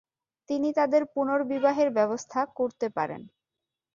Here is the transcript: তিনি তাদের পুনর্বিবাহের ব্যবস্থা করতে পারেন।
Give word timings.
তিনি 0.49 0.69
তাদের 0.73 1.01
পুনর্বিবাহের 1.13 1.89
ব্যবস্থা 1.91 2.39
করতে 2.57 2.87
পারেন। 2.89 3.21